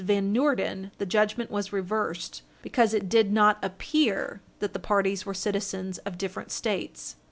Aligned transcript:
Van 0.03 0.33
Noorden, 0.33 0.89
the 0.97 1.05
judgment 1.05 1.51
was 1.51 1.71
reversed, 1.71 2.41
because 2.63 2.91
it 2.95 3.07
did 3.07 3.31
not 3.31 3.59
appear 3.63 4.41
that 4.57 4.73
the 4.73 4.79
parties 4.79 5.27
were 5.27 5.33
citizens 5.35 5.99
of 5.99 6.17
different 6.17 6.49
States. 6.49 7.17